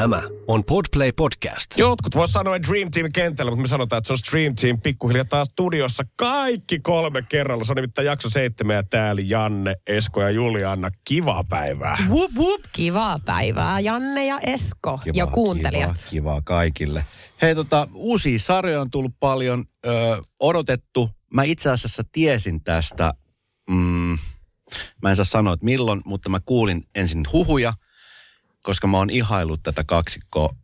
[0.00, 1.66] Tämä on Podplay Podcast.
[1.76, 5.24] Jotkut vois sanoa Dream Team kentällä, mutta me sanotaan, että se on Stream Team pikkuhiljaa
[5.24, 7.64] taas studiossa kaikki kolme kerralla.
[7.64, 10.90] Se on nimittäin jakso seitsemän ja täällä Janne, Esko ja Julianna.
[11.04, 11.98] Kivaa päivää.
[12.08, 12.60] Wup, wup.
[12.72, 15.96] Kivaa päivää, Janne ja Esko Kiva, ja kuuntelijat.
[15.96, 17.04] Kiva, kivaa kaikille.
[17.42, 19.90] Hei, tota, uusia sarjoja on tullut paljon, ö,
[20.38, 21.10] odotettu.
[21.34, 23.14] Mä itse asiassa tiesin tästä,
[23.70, 24.18] mm,
[25.02, 27.72] mä en saa sanoa, että milloin, mutta mä kuulin ensin huhuja,
[28.62, 30.54] koska mä oon ihaillut tätä kaksikkoa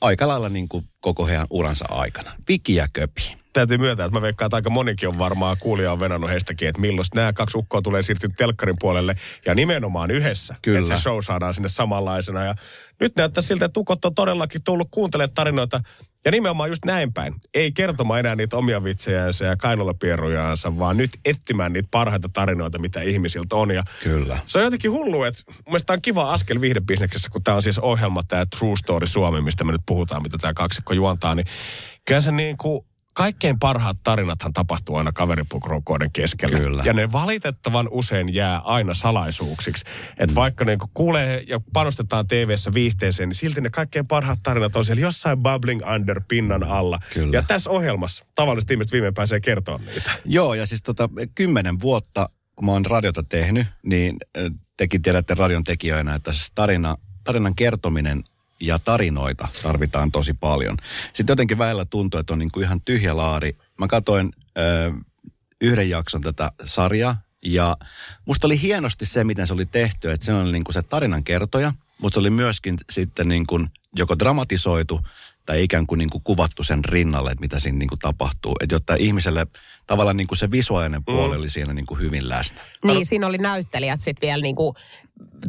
[0.00, 2.30] aika lailla niin kuin koko heidän uransa aikana.
[2.48, 3.36] Viki ja Köpi.
[3.52, 6.80] Täytyy myöntää, että mä veikkaan, että aika monikin on varmaan kuulija on venannut heistäkin, että
[6.80, 9.14] milloin nämä kaksi ukkoa tulee siirtyä telkkarin puolelle
[9.46, 10.54] ja nimenomaan yhdessä.
[10.62, 10.78] Kyllä.
[10.78, 12.44] Että se show saadaan sinne samanlaisena.
[12.44, 12.54] Ja
[13.00, 15.80] nyt näyttää siltä, että ukot on todellakin tullut kuuntelemaan tarinoita
[16.24, 17.34] ja nimenomaan just näin päin.
[17.54, 23.00] Ei kertomaan enää niitä omia vitsejänsä ja kainalopierujaansa, vaan nyt etsimään niitä parhaita tarinoita, mitä
[23.00, 23.70] ihmisiltä on.
[23.70, 24.38] Ja Kyllä.
[24.46, 28.22] se on jotenkin hullu, että mun on kiva askel viihdebisneksessä, kun tämä on siis ohjelma,
[28.22, 31.46] tämä True Story Suomi, mistä me nyt puhutaan, mitä tämä kaksikko juontaa, niin
[32.04, 32.84] kyllä se niin kuin
[33.18, 36.58] kaikkein parhaat tarinathan tapahtuu aina kaveripukurokoiden keskellä.
[36.58, 36.82] Kyllä.
[36.86, 39.84] Ja ne valitettavan usein jää aina salaisuuksiksi.
[40.18, 44.84] Että vaikka niin kuulee ja panostetaan TV-ssä viihteeseen, niin silti ne kaikkein parhaat tarinat on
[44.84, 46.98] siellä jossain bubbling under pinnan alla.
[47.14, 47.36] Kyllä.
[47.36, 50.10] Ja tässä ohjelmassa tavallisesti ihmiset viimein pääsee kertoa niitä.
[50.24, 55.34] Joo, ja siis tota, kymmenen vuotta, kun mä oon radiota tehnyt, niin ö, tekin tiedätte
[55.34, 58.22] radion tekijöinä, että siis tarina, tarinan kertominen
[58.60, 60.76] ja tarinoita tarvitaan tosi paljon.
[61.12, 63.56] Sitten jotenkin välillä tuntuu, että on niin kuin ihan tyhjä laari.
[63.78, 64.92] Mä katsoin ö,
[65.60, 67.76] yhden jakson tätä sarjaa, ja
[68.26, 71.24] musta oli hienosti se, miten se oli tehty, että se oli niin kuin se tarinan
[71.24, 75.00] kertoja, mutta se oli myöskin sitten niin kuin joko dramatisoitu
[75.46, 78.56] tai ikään kuin, niin kuin kuvattu sen rinnalle, että mitä siinä niin kuin tapahtuu.
[78.60, 79.46] Että jotta ihmiselle
[79.86, 82.60] tavallaan niin kuin se visuaalinen puoli oli siinä niin kuin hyvin läsnä.
[82.84, 84.74] Niin, siinä oli näyttelijät sitten vielä niinku,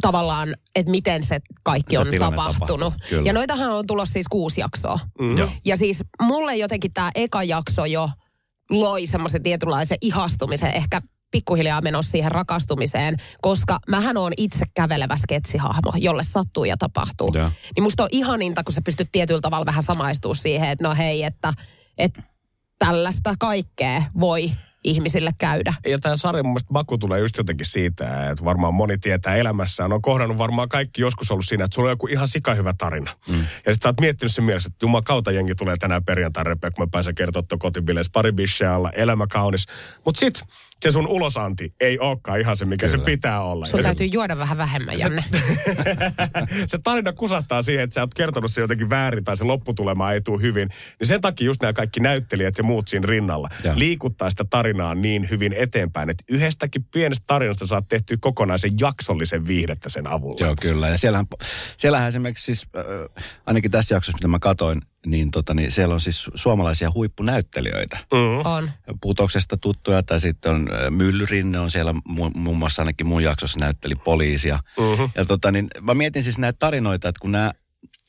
[0.00, 2.94] tavallaan, että miten se kaikki Se on tapahtunut.
[2.94, 3.24] tapahtui.
[3.24, 4.98] Ja noitahan on tulossa siis kuusi jaksoa.
[5.20, 5.38] Mm.
[5.38, 5.48] Joo.
[5.64, 8.10] Ja siis mulle jotenkin tämä eka jakso jo
[8.70, 15.92] loi semmoisen tietynlaisen ihastumisen, ehkä pikkuhiljaa menossa siihen rakastumiseen, koska mähän on itse kävelevä sketsihahmo,
[15.96, 17.32] jolle sattuu ja tapahtuu.
[17.34, 17.50] Joo.
[17.76, 21.22] Niin musta on ihaninta, kun sä pystyt tietyllä tavalla vähän samaistua siihen, että no hei,
[21.22, 21.52] että,
[21.98, 22.22] että
[22.78, 24.52] tällaista kaikkea voi
[24.84, 25.74] ihmisille käydä.
[25.86, 29.92] Ja tämä sarja mun mielestä maku tulee just jotenkin siitä, että varmaan moni tietää elämässään.
[29.92, 33.16] On kohdannut varmaan kaikki joskus ollut siinä, että sulla on joku ihan sikahyvä tarina.
[33.28, 33.38] Mm.
[33.38, 36.70] Ja sitten sä oot miettinyt sen mielessä, että juman kautta jengi tulee tänään perjantai repeä,
[36.70, 39.66] kun mä pääsen kertoa tuon kotibileissä pari bisseä alla, elämä kaunis.
[40.04, 40.42] Mutta sit
[40.82, 42.98] se sun ulosanti ei olekaan ihan se, mikä Kyllä.
[42.98, 43.66] se pitää olla.
[43.66, 45.24] Sun Ja se- täytyy juoda vähän vähemmän, Janne.
[46.66, 50.20] se tarina kusahtaa siihen, että sä oot kertonut se jotenkin väärin tai se lopputulema ei
[50.20, 50.68] tule hyvin.
[51.00, 53.74] Niin sen takia just nämä kaikki näyttelijät ja muut siinä rinnalla Joo.
[53.76, 59.88] liikuttaa sitä tarinaa niin hyvin eteenpäin, että yhdestäkin pienestä tarinasta saat tehtyä kokonaisen jaksollisen viihdettä
[59.88, 60.46] sen avulla.
[60.46, 60.88] Joo, kyllä.
[60.88, 61.26] Ja siellähän,
[61.76, 66.00] siellähän esimerkiksi siis, äh, ainakin tässä jaksossa, mitä mä katoin, niin, tota, niin siellä on
[66.00, 67.98] siis suomalaisia huippunäyttelijöitä.
[68.12, 68.46] Mm.
[68.46, 68.70] On.
[69.00, 73.94] Putoksesta tuttuja, tai sitten on Myllyrinne on siellä mu- muun muassa ainakin mun jaksossa näytteli
[73.94, 74.58] poliisia.
[74.78, 75.10] Mm-hmm.
[75.14, 77.52] Ja tota, niin mä mietin siis näitä tarinoita, että kun nämä,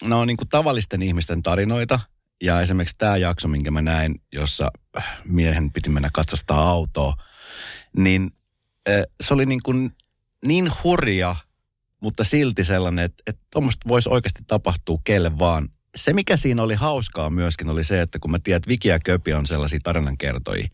[0.03, 2.00] nämä on niin kuin tavallisten ihmisten tarinoita,
[2.44, 7.13] ja esimerkiksi tämä jakso, minkä mä näin, jossa äh, miehen piti mennä katsastaa autoa,
[7.97, 8.31] niin
[9.22, 9.91] se oli niin, kuin
[10.46, 11.35] niin hurja,
[12.02, 15.68] mutta silti sellainen, että, että tuommoista voisi oikeasti tapahtua kelle vaan.
[15.96, 19.00] Se, mikä siinä oli hauskaa myöskin, oli se, että kun mä tiedän, että Viki ja
[19.00, 20.68] Köpi on sellaisia tarinankertojia,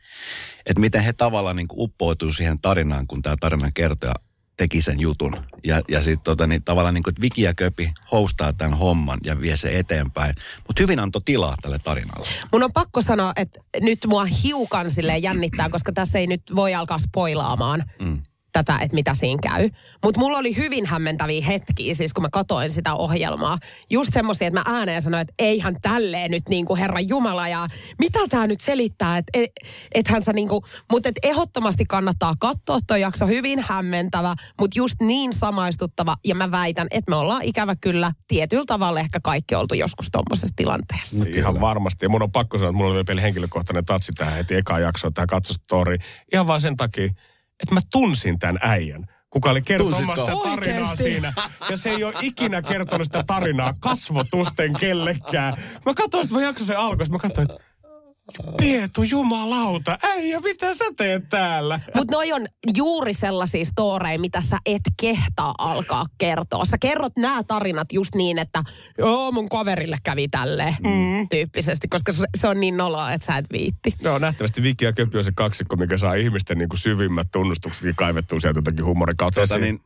[0.66, 4.13] että miten he tavallaan niin uppoutuu siihen tarinaan, kun tämä tarinankertoja
[4.57, 5.38] teki sen jutun.
[5.63, 9.19] Ja, ja sitten tota, niin tavallaan niin kuin, että Viki ja Köpi hostaa tämän homman
[9.23, 10.35] ja vie se eteenpäin.
[10.67, 12.28] Mutta hyvin antoi tilaa tälle tarinalle.
[12.51, 16.75] Mun on pakko sanoa, että nyt mua hiukan silleen jännittää, koska tässä ei nyt voi
[16.75, 18.22] alkaa spoilaamaan mm.
[18.63, 19.69] Tätä, että mitä siinä käy.
[20.03, 23.57] Mutta mulla oli hyvin hämmentäviä hetkiä, siis kun mä katoin sitä ohjelmaa.
[23.90, 27.67] Just semmoisia, että mä ääneen sanoin, että eihän tälleen nyt niin kuin Herran Jumala ja
[28.00, 29.51] mitä tämä nyt selittää, että et,
[29.94, 34.96] ethän sä niin kuin, mutta et ehdottomasti kannattaa katsoa toi jakso, hyvin hämmentävä, mutta just
[35.01, 39.76] niin samaistuttava ja mä väitän, että me ollaan ikävä kyllä tietyllä tavalla ehkä kaikki oltu
[39.76, 41.26] joskus tuommoisessa tilanteessa.
[41.28, 42.05] Ihan varmasti.
[42.05, 45.14] Ja mun on pakko sanoa, että mulla oli vielä henkilökohtainen tatsi tähän heti eka jaksoon,
[45.14, 46.02] tähän katsostoriin.
[46.34, 47.09] Ihan vaan sen takia,
[47.63, 50.15] että mä tunsin tämän äijän kuka oli kertonut Tunsitko?
[50.15, 51.03] sitä tarinaa Oikeesti?
[51.03, 51.33] siinä.
[51.69, 55.53] Ja se ei ole ikinä kertonut sitä tarinaa kasvotusten kellekään.
[55.85, 57.63] Mä katsoin, että mä jaksoin sen alkoi, mä katsoin, että
[58.58, 61.79] Pietu jumalauta, äijä, mitä sä teet täällä?
[61.96, 62.46] Mutta noi on
[62.76, 66.66] juuri sellaisia storeja, mitä sä et kehtaa alkaa kertoa.
[66.66, 68.64] Sä kerrot nämä tarinat just niin, että
[68.97, 71.29] joo, mun kaverille kävi tälleen mm.
[71.29, 73.94] tyyppisesti, koska se, se on niin noloa, että sä et viitti.
[74.02, 77.96] Joo, nähtävästi Viki ja Köpi on se kaksikko, mikä saa ihmisten niin kuin syvimmät tunnustuksetkin
[77.96, 79.79] kaivettua sieltä jotakin huumorin kautta Tuota, niin,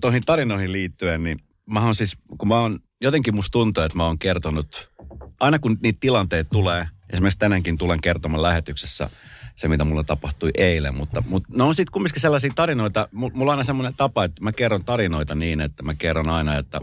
[0.00, 1.38] tuohon tarinoihin liittyen, niin
[1.70, 4.92] mä oon siis, kun mä oon jotenkin musta tuntuu, että mä oon kertonut,
[5.40, 9.10] aina kun niitä tilanteita tulee, esimerkiksi tänäänkin tulen kertomaan lähetyksessä
[9.56, 13.58] se, mitä mulla tapahtui eilen, mutta, mutta ne on sitten kumminkin sellaisia tarinoita, mulla on
[13.58, 16.80] aina semmoinen tapa, että mä kerron tarinoita niin, että mä kerron aina, että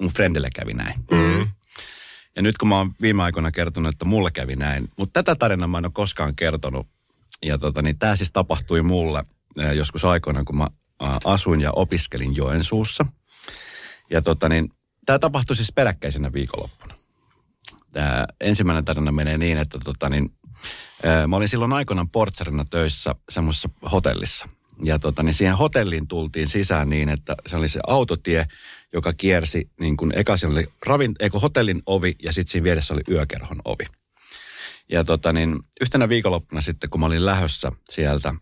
[0.00, 1.00] mun friendille kävi näin.
[1.10, 1.48] Mm.
[2.36, 5.68] Ja nyt kun mä oon viime aikoina kertonut, että mulle kävi näin, mutta tätä tarinaa
[5.68, 6.86] mä en ole koskaan kertonut.
[7.42, 9.24] Ja tota, niin tämä siis tapahtui mulle
[9.74, 10.66] joskus aikoina, kun mä
[11.24, 13.06] asuin ja opiskelin Joensuussa.
[14.10, 14.72] Ja tota, niin,
[15.06, 16.94] tämä tapahtui siis peräkkäisenä viikonloppuna.
[17.94, 20.30] Tämä ensimmäinen tarina menee niin, että tota, niin,
[21.02, 24.48] eh, mä olin silloin aikoinaan portsarina töissä semmoisessa hotellissa.
[24.82, 28.46] Ja tota, niin siihen hotelliin tultiin sisään niin, että se oli se autotie,
[28.92, 33.02] joka kiersi, niin kuin eka oli ravin, eikö hotellin ovi ja sitten siinä vieressä oli
[33.08, 33.84] yökerhon ovi.
[34.88, 38.34] Ja tota niin, yhtenä viikonloppuna sitten, kun mä olin lähössä sieltä,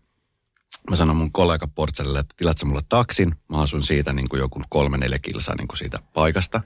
[0.89, 3.35] mä sanoin mun kollega Portselille, että tilat mulle taksin.
[3.49, 6.61] Mä asun siitä niin kuin joku kolme, neljä kilsaa niin kuin siitä paikasta.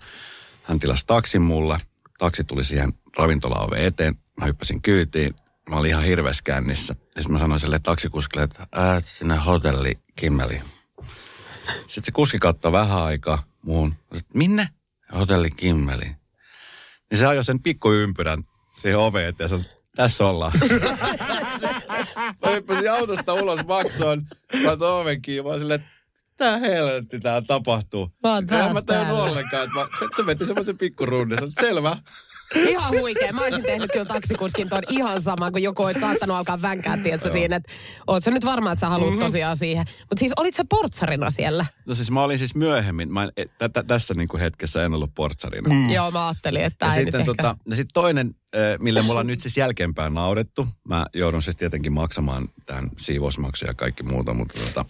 [0.64, 1.80] Hän tilasi taksin mulle.
[2.18, 4.16] Taksi tuli siihen ravintolaove eteen.
[4.40, 5.34] Mä hyppäsin kyytiin.
[5.70, 6.96] Mä olin ihan hirveässä kännissä.
[7.16, 10.62] Ja sitten mä sanoin sille taksikuskille, että ää, sinne hotelli Kimmeli.
[11.68, 13.96] Sitten se kuski katsoi vähän aikaa muun.
[14.16, 14.70] Sitten, minne?
[15.16, 16.06] Hotelli Kimmeli.
[17.12, 18.44] Niin se ajoi sen pikkuympyrän
[18.82, 19.66] siihen oveen eteen ja sanoi,
[19.96, 20.52] tässä ollaan.
[22.42, 24.26] mä hyppäsin autosta ulos maksoon,
[24.64, 25.84] mä oven kiinni, mä silleen,
[26.38, 28.10] tää helvetti tää tapahtuu.
[28.24, 29.24] Mä oon Ja en mä taas tajun täällä.
[29.24, 31.40] ollenkaan, että mä, se veti semmoisen pikkurunnin.
[31.40, 31.98] Sanoin, selvä.
[32.56, 33.34] Ihan huikea.
[33.34, 37.30] Mä olisin tehnyt kyllä taksikuskin tuon ihan sama, kun joku olisi saattanut alkaa vänkää, tiedätkö,
[37.30, 37.72] siinä, että
[38.08, 39.26] oot sä nyt varma, että sä haluat mm-hmm.
[39.26, 39.86] tosiaan siihen.
[40.00, 41.66] Mutta siis olit sä portsarina siellä?
[41.86, 44.94] No siis mä olin siis myöhemmin, mä en, et, tä, tä, tässä niinku hetkessä en
[44.94, 45.70] ollut portsarina.
[45.70, 45.90] Mm.
[45.90, 48.36] Joo, mä ajattelin, että Ja sitten nyt tota, ja sit toinen,
[48.80, 50.68] mille mulla on nyt siis jälkeenpäin naurettu.
[50.90, 54.86] Mä joudun siis tietenkin maksamaan tämän siivousmaksuja ja kaikki muuta, mutta tota,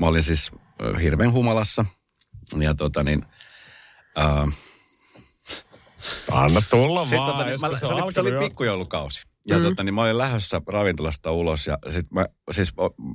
[0.00, 0.50] mä olin siis
[1.02, 1.84] hirveän humalassa.
[2.60, 3.22] Ja tota niin,
[4.18, 4.54] äh,
[6.30, 7.32] Anna tulla Sitten vaan.
[7.32, 8.40] tota, niin, mä, on se, oli, se oli jo.
[8.40, 9.22] pikkujoulukausi.
[9.48, 9.64] Ja mm.
[9.64, 12.72] tota, niin mä olin lähdössä ravintolasta ulos ja sit mä, siis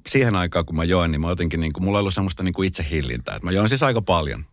[0.08, 2.54] siihen aikaan kun mä join, niin mä jotenkin niin kuin, mulla ei ollut semmoista niin
[2.54, 3.36] kuin itsehillintää.
[3.36, 4.46] Et mä join siis aika paljon.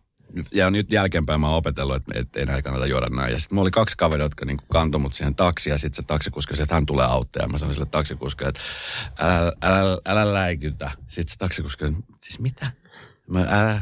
[0.51, 3.33] Ja nyt jälkeenpäin mä oon opetellut, että et enää kannata juoda näin.
[3.33, 6.07] Ja sitten mulla oli kaksi kaveria, jotka niin kantoi mut siihen taksiin ja sitten se
[6.07, 7.43] taksikuski että hän tulee auttaa.
[7.43, 8.61] Ja mä sanoin sille taksikuskille, että
[9.19, 10.91] älä, älä, älä läikytä.
[11.07, 12.71] Sitten se taksikuski, että siis mitä?
[13.27, 13.81] Mä, älä,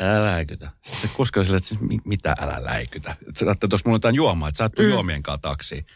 [0.00, 0.70] älä läikytä.
[0.82, 3.16] Sitten se kuski oli silleen, että siis mi- mitä älä läikytä.
[3.28, 4.88] Että se että tuossa mulla on jotain juomaa, että sä et mm.
[4.88, 5.86] juomien kanssa taksiin.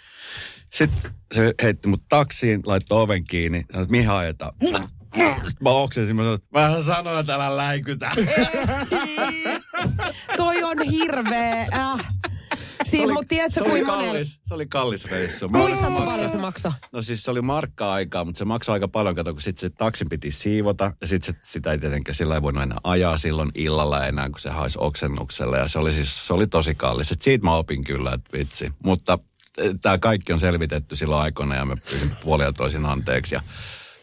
[0.71, 4.55] Sitten se heitti mut taksiin, laittoi oven kiinni, sanoi, että mihin ajetaan.
[5.13, 8.11] Sitten mä oksensin, mä sanoin, että mä sanoin, että älä läikytä.
[10.37, 11.67] Toi on hirveä.
[11.73, 12.09] Äh.
[12.85, 15.49] Siis, mutta tiedätkö, se oli kallis, se oli kallis reissu.
[15.49, 16.73] Mä Muistatko paljon se maksoi?
[16.93, 19.71] No siis se oli markkaa aikaa, mutta se maksoi aika paljon, kato, kun sitten se
[19.71, 20.93] taksin piti siivota.
[21.01, 24.51] Ja sitten sitä ei tietenkään, sillä ei voinut enää ajaa silloin illalla enää, kun se
[24.51, 25.59] haisi oksennukselle.
[25.59, 27.13] Ja se oli siis, se oli tosi kallis.
[27.13, 28.73] Et siitä mä opin kyllä, että vitsi.
[28.85, 29.19] Mutta
[29.83, 33.35] tämä kaikki on selvitetty silloin aikoina ja mä pyysin puolia toisin anteeksi.
[33.35, 33.41] Ja,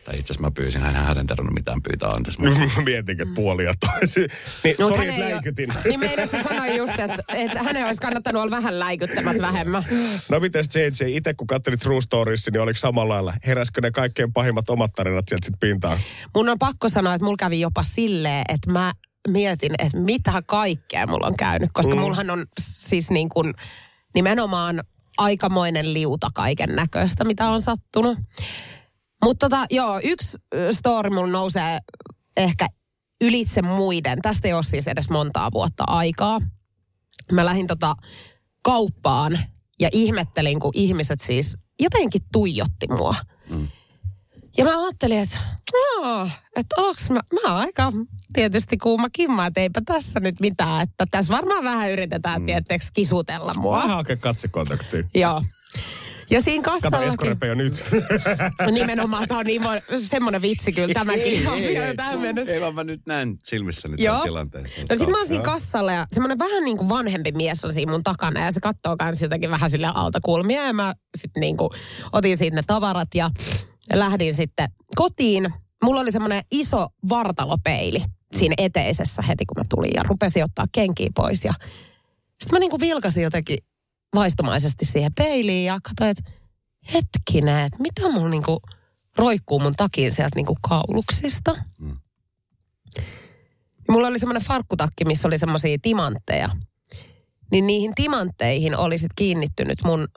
[0.09, 2.41] tai itse asiassa mä pyysin, hän hän ei tarvinnut mitään pyytää anteeksi.
[2.41, 4.27] Mutta Mietinkin, että puolia toisin.
[4.63, 5.73] Niin, Mut sori, että läikytin.
[5.85, 9.83] Niin meidän se sanoi just, että, että hänen olisi kannattanut olla vähän läikyttämät vähemmän.
[10.29, 13.33] No mites JJ, itse kun katselit True Storiessi, niin oliko samalla lailla?
[13.47, 15.97] Heräskö ne kaikkein pahimmat omat tarinat sieltä sit pintaan?
[16.35, 18.93] Mun on pakko sanoa, että mulla kävi jopa silleen, että mä
[19.27, 21.69] mietin, että mitä kaikkea mulla on käynyt.
[21.73, 22.01] Koska mm.
[22.01, 23.53] mullahan on siis niin kuin
[24.15, 24.83] nimenomaan
[25.17, 28.17] aikamoinen liuta kaiken näköistä, mitä on sattunut.
[29.23, 30.37] Mutta tota, joo, yksi
[30.71, 31.79] story mulla nousee
[32.37, 32.67] ehkä
[33.21, 34.21] ylitse muiden.
[34.21, 36.39] Tästä ei ole siis edes montaa vuotta aikaa.
[37.31, 37.95] Mä lähdin tota
[38.63, 39.39] kauppaan
[39.79, 43.15] ja ihmettelin, kun ihmiset siis jotenkin tuijotti mua.
[44.57, 45.37] Ja mä ajattelin, että,
[46.03, 47.91] "Aa, että onks mä, mä oon aika
[48.33, 50.81] tietysti kuuma kimma, että eipä tässä nyt mitään.
[50.81, 52.45] Että tässä varmaan vähän yritetään, mm.
[52.45, 53.75] tietysti kisutella mua.
[53.77, 55.03] Vähän hakea katsekontaktia.
[55.15, 55.43] Joo.
[56.29, 57.85] Ja siinä Kato, kassallakin, repee jo nyt.
[58.71, 62.53] nimenomaan tämä on niin mo- semmoinen vitsi kyllä tämäkin asia jo tähän mennessä.
[62.53, 64.13] Ei vaan mä nyt näen silmissäni Joo.
[64.13, 64.65] tämän tilanteen.
[64.89, 67.91] No sit mä oon siinä kassalla ja semmoinen vähän niin kuin vanhempi mies on siinä
[67.91, 71.57] mun takana ja se katsoo kans jotenkin vähän sille alta kulmia ja mä sit niin
[71.57, 71.69] kuin
[72.11, 73.29] otin siitä ne tavarat ja
[73.93, 75.53] lähdin sitten kotiin.
[75.83, 78.03] Mulla oli semmoinen iso vartalopeili
[78.35, 81.53] siinä eteisessä heti kun mä tulin ja rupesin ottaa kenkiä pois ja
[82.41, 83.57] sitten mä niin kuin vilkasin jotenkin
[84.15, 86.31] vaistomaisesti siihen peiliin ja katsoin, että
[86.93, 88.59] hetkinen, että mitä mulla niin kuin
[89.17, 91.55] roikkuu mun takin sieltä niin kuin kauluksista.
[93.87, 96.49] Ja mulla oli semmoinen farkkutakki, missä oli semmoisia timantteja.
[97.51, 100.07] Niin niihin timantteihin oli sit kiinnittynyt mun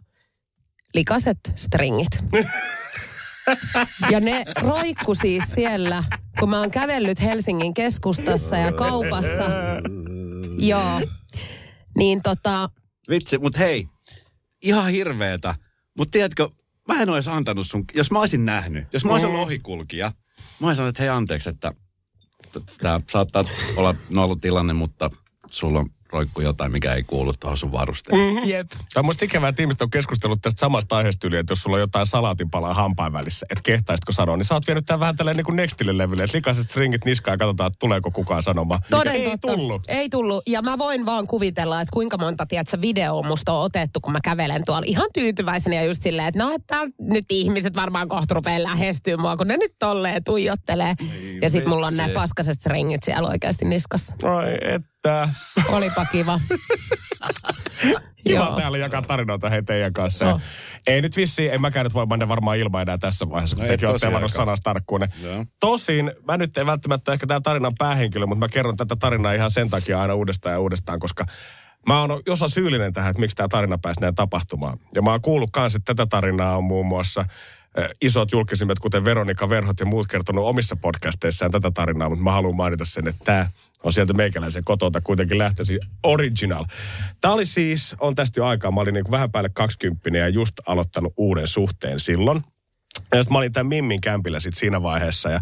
[0.95, 2.25] likaset stringit.
[4.11, 6.05] Ja ne roikku siis siellä,
[6.39, 9.45] kun mä oon kävellyt Helsingin keskustassa ja kaupassa.
[10.71, 11.01] Joo.
[11.97, 12.69] Niin tota,
[13.09, 13.89] Vitsi, mutta hei,
[14.63, 15.55] ihan hirveetä.
[15.99, 16.49] Mutta tiedätkö,
[16.89, 20.13] mä en olisi antanut sun, jos mä olisin nähnyt, jos mä olisin ollut ohikulkija,
[20.61, 21.73] mä olisin sanonut, että hei anteeksi, että
[22.81, 23.45] tämä saattaa
[23.77, 25.11] olla nollutilanne, mutta
[25.47, 28.35] sulla on roikku jotain, mikä ei kuulu tuohon sun varusteeseen.
[28.35, 28.49] Mm.
[28.49, 28.71] jep.
[28.71, 31.77] Tämä on musta ikävää, että ihmiset on keskustellut tästä samasta aiheesta yli, että jos sulla
[31.77, 35.37] on jotain salaatinpalaa hampaan välissä, että kehtaisitko sanoa, niin sä oot vienyt tämän vähän tälleen
[35.37, 38.81] niin kuin nextille levylle, että likaiset stringit niskaan ja katsotaan, että tuleeko kukaan sanomaan.
[38.91, 39.49] Toden ei totta.
[39.49, 39.83] tullut.
[39.89, 40.43] Ei tullut.
[40.47, 44.19] Ja mä voin vaan kuvitella, että kuinka monta tiedätkö, videoa musta on otettu, kun mä
[44.25, 48.63] kävelen tuolla ihan tyytyväisenä ja just silleen, että no, että nyt ihmiset varmaan kohta rupeaa
[48.63, 50.95] lähestyä mua, kun ne nyt tolleen tuijottelee.
[51.43, 52.13] ja sit mulla on vitsi.
[52.13, 54.17] paskaset stringit siellä oikeasti niskassa.
[54.23, 55.29] Ai että.
[55.69, 56.41] Olipa kiva.
[58.27, 58.57] Kiva Joo.
[58.57, 60.25] täällä jakaa tarinoita hei teidän kanssa.
[60.25, 60.41] No.
[60.87, 63.69] Ei nyt vissiin, en mäkään nyt voi mennä varmaan ilman enää tässä vaiheessa, kun No
[63.69, 64.47] tekin olette vannut tosiaankaan.
[64.47, 65.09] sanasta tarkkuuden.
[65.23, 65.45] Joo.
[65.61, 69.51] Tosin, mä nyt en välttämättä ehkä tämä tarinan päähenkilö, mutta mä kerron tätä tarinaa ihan
[69.51, 71.25] sen takia aina uudestaan ja uudestaan, koska
[71.89, 74.79] mä oon osa syyllinen tähän, että miksi tämä tarina pääsi näin tapahtumaan.
[74.95, 77.25] Ja mä oon kuullut kans, että tätä tarinaa on muun muassa
[78.03, 82.57] isot julkisimet, kuten Veronika Verhot ja muut kertonut omissa podcasteissaan tätä tarinaa, mutta mä haluan
[82.57, 83.47] mainita sen, että tämä
[83.83, 86.65] on sieltä meikäläisen kotota kuitenkin lähtöisin original.
[87.21, 90.55] Tämä oli siis, on tästä jo aikaa, mä olin niin vähän päälle 20 ja just
[90.67, 92.45] aloittanut uuden suhteen silloin.
[93.13, 95.41] Ja sitten mä olin tämän Mimmin kämpillä sit siinä vaiheessa ja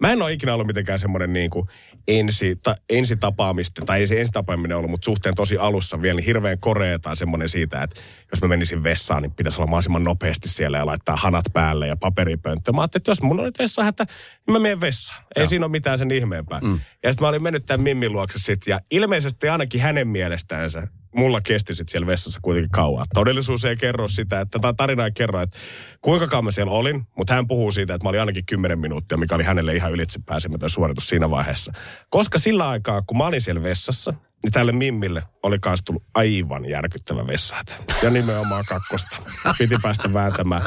[0.00, 1.66] Mä en ole ikinä ollut mitenkään semmoinen niin kuin
[2.08, 6.58] ensi, ta, ensitapaamista, tai ei se ensitapaaminen ollut, mutta suhteen tosi alussa vielä, niin hirveän
[6.58, 10.78] korea tai semmoinen siitä, että jos mä menisin vessaan, niin pitäisi olla mahdollisimman nopeasti siellä
[10.78, 12.72] ja laittaa hanat päälle ja paperipönttö.
[12.72, 14.06] Mä ajattelin, että jos mun on nyt vessahätä,
[14.46, 15.24] niin mä menen vessaan.
[15.36, 16.60] Ei siinä ole mitään sen ihmeempää.
[16.60, 16.80] Mm.
[17.02, 21.40] Ja sitten mä olin mennyt tämän Mimmin luokse sitten, ja ilmeisesti ainakin hänen mielestäänsä mulla
[21.40, 23.06] kesti sitten siellä vessassa kuitenkin kauan.
[23.14, 25.58] Todellisuus ei kerro sitä, että tämä tarina ei kerro, että
[26.00, 29.18] kuinka kauan mä siellä olin, mutta hän puhuu siitä, että mä olin ainakin 10 minuuttia,
[29.18, 31.72] mikä oli hänelle ihan ylitse pääsemätön suoritus siinä vaiheessa.
[32.10, 36.64] Koska sillä aikaa, kun mä olin siellä vessassa, niin tälle Mimmille oli kanssa tullut aivan
[36.64, 37.74] järkyttävä vessahätä.
[38.02, 39.16] Ja nimenomaan kakkosta.
[39.58, 40.62] Piti päästä vääntämään.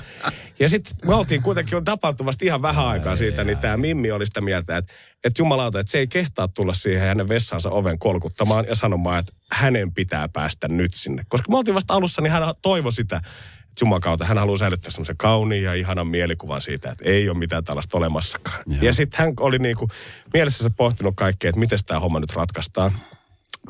[0.59, 4.25] Ja sitten me oltiin kuitenkin on tapahtuvasti ihan vähän aikaa siitä, niin tämä Mimmi oli
[4.25, 8.65] sitä mieltä, että, että jumalauta, että se ei kehtaa tulla siihen hänen vessansa oven kolkuttamaan
[8.67, 11.23] ja sanomaan, että hänen pitää päästä nyt sinne.
[11.27, 15.17] Koska me oltiin vasta alussa, niin hän toivoi sitä, että jumakauta, hän haluaa säilyttää semmoisen
[15.17, 18.63] kauniin ja ihanan mielikuvan siitä, että ei ole mitään tällaista olemassakaan.
[18.67, 18.81] Joo.
[18.81, 19.89] Ja sitten hän oli niinku
[20.33, 22.99] mielessänsä pohtinut kaikkea, että miten tämä homma nyt ratkaistaan.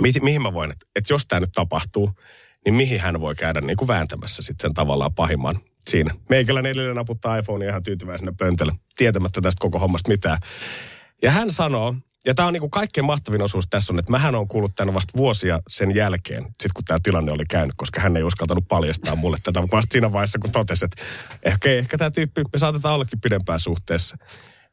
[0.01, 2.11] Mi- mihin mä voin, että, että jos tämä nyt tapahtuu,
[2.65, 6.15] niin mihin hän voi käydä niin kuin vääntämässä sitten tavallaan pahimman siinä.
[6.29, 10.37] Meikäläinen edelleen naputtaa iPhonea ihan tyytyväisenä pöntöllä, tietämättä tästä koko hommasta mitään.
[11.21, 11.95] Ja hän sanoo,
[12.25, 15.17] ja tämä on niinku kaikkein mahtavin osuus tässä on, että mähän on kuullut tämän vasta
[15.17, 19.37] vuosia sen jälkeen, sit kun tämä tilanne oli käynyt, koska hän ei uskaltanut paljastaa mulle
[19.43, 21.03] tätä vasta siinä vaiheessa, kun totesi, että
[21.43, 24.17] ehkä, ehkä tämä tyyppi, me saatetaan ollakin pidempään suhteessa.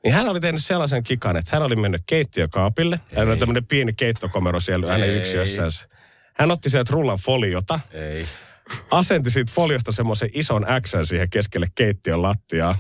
[0.05, 3.01] Niin hän oli tehnyt sellaisen kikan, että hän oli mennyt keittiökaapille.
[3.17, 5.17] Hän oli tämmöinen pieni keittokomero siellä hänen Ei.
[5.17, 5.71] yksiössään.
[6.35, 8.27] Hän otti sieltä rullan foliota, Ei.
[8.91, 12.77] asenti siitä foliosta semmoisen ison X siihen keskelle keittiön lattiaa,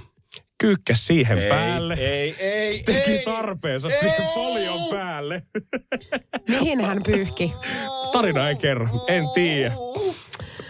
[0.58, 3.24] kyykkäs siihen Ei, päälle, ei, ei, teki ei.
[3.24, 5.42] tarpeensa siihen folion päälle.
[6.48, 7.52] Mihin hän pyyhki?
[8.12, 9.74] Tarina ei kerro, en tiedä.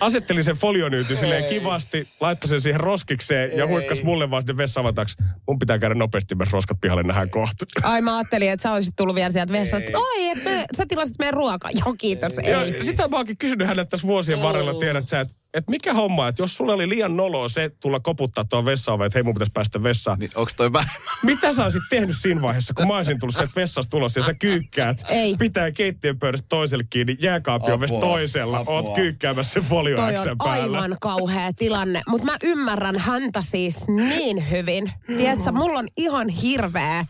[0.01, 5.17] Asetteli sen folionyytin silleen kivasti, laittoi sen siihen roskikseen ja huikkas mulle vaan sinne vessaavataksi.
[5.49, 7.67] Mun pitää käydä nopeasti myös roskat pihalle nähdään kohta.
[7.83, 9.87] Ai mä ajattelin, että sä olisit tullut vielä sieltä vessasta.
[9.87, 11.71] että Oi, että me- sä tilasit meidän ruokaa.
[11.85, 12.39] Joo, kiitos.
[12.39, 12.53] Ei.
[12.53, 16.29] Ja sitä mä oonkin kysynyt hänelle tässä vuosien varrella, tiedät sä, että et mikä homma,
[16.29, 19.53] että jos sulle oli liian noloa se tulla koputtaa tuon vessaoveen, että hei mun pitäisi
[19.53, 20.19] päästä vessaan.
[20.19, 21.15] Niin onks toi vähemmän?
[21.23, 24.35] Mitä sä olisit tehnyt siinä vaiheessa, kun mä olisin tullut sieltä vessasta tulos ja sä
[24.35, 25.05] kyykkäät?
[25.09, 25.37] Ei.
[25.37, 28.59] Pitää keittiön pöydästä toiselle kiinni, jääkaapiovesta Apua, toisella.
[28.59, 28.75] apua.
[28.75, 30.79] Oot kyykkäämässä sen folio Toi on päällä.
[30.79, 32.03] aivan kauhea tilanne.
[32.09, 34.93] Mutta mä ymmärrän häntä siis niin hyvin.
[35.07, 37.05] Tiedätkö, mulla on ihan hirveä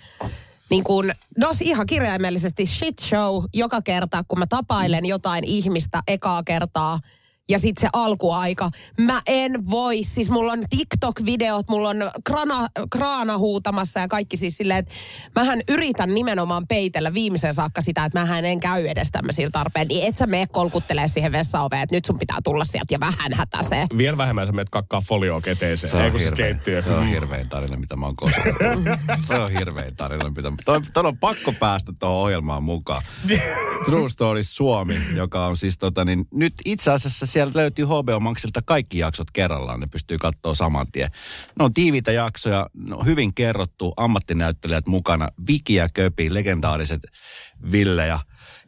[0.71, 6.43] niin kun, no ihan kirjaimellisesti shit show joka kerta, kun mä tapailen jotain ihmistä ekaa
[6.43, 6.99] kertaa.
[7.51, 8.71] Ja sitten se alkuaika.
[9.01, 14.57] Mä en voi, siis mulla on TikTok-videot, mulla on krana, kraana huutamassa ja kaikki siis
[14.57, 14.95] silleen, että
[15.37, 19.89] mähän yritän nimenomaan peitellä viimeisen saakka sitä, että mähän en käy edes tämmöisillä tarpeen.
[19.89, 23.33] Niin et sä mene kolkuttelee siihen vessaoveen, että nyt sun pitää tulla sieltä ja vähän
[23.35, 23.87] hätäsee.
[23.97, 25.91] Vielä vähemmän sä menet kakkaa folioa keteeseen.
[25.91, 26.83] Se Ei on, kun se hirvein, keittiö.
[26.83, 28.55] se on hirvein tarina, mitä mä oon koskaan.
[29.29, 30.53] se on hirvein tarina, mitä...
[30.65, 33.03] Toi, toi on pakko päästä tuohon ohjelmaan mukaan.
[33.85, 38.63] True Stories Suomi, joka on siis tota niin, nyt itse asiassa siellä löytyy HBO Maxilta
[38.63, 39.81] kaikki jaksot kerrallaan.
[39.81, 41.11] Ne pystyy katsoa saman tien.
[41.59, 45.29] Ne on tiiviitä jaksoja, ne on hyvin kerrottu, ammattinäyttelijät mukana.
[45.47, 47.03] Viki ja Köpi, legendaariset
[47.73, 48.19] Ville ja,